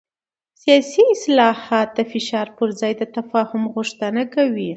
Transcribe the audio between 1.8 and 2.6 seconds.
د فشار